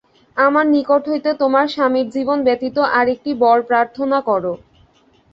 [0.37, 4.43] আমার নিকট হইতে তোমার স্বামীর জীবন ব্যতীত আর একটি বর প্রার্থনা কর।